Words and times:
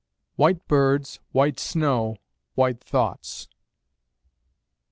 WHITE 0.35 0.67
BIRDS; 0.67 1.19
WHITE 1.31 1.59
SNOW; 1.59 2.15
WHITE 2.55 2.83
THOUGHTS. 2.83 3.49